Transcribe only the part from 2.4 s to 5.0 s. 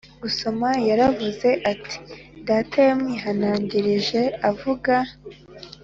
data yamwihanangirije avuga